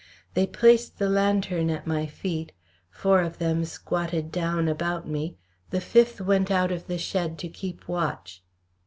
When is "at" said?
1.69-1.85